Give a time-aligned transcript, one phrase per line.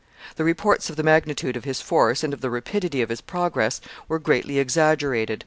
[0.35, 3.79] The reports of the magnitude of his force and of the rapidity of his progress
[4.07, 5.39] were greatly exaggerated.